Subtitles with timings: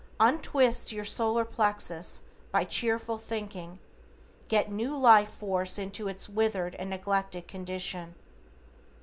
[0.19, 3.77] Untwist your solar plexus by cheerful thinking,
[4.47, 8.15] get new life force into its withered and neglected condition.